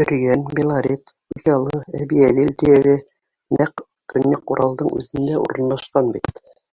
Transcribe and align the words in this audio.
Бөрйән, 0.00 0.42
Белорет, 0.58 1.12
Учалы, 1.38 1.80
Әбйәлил 2.00 2.52
төйәге 2.64 2.94
нәҡ 3.60 3.86
Көньяҡ 4.16 4.56
Уралдың 4.58 4.96
үҙендә 5.00 5.42
урынлашҡан 5.48 6.14
бит! 6.20 6.46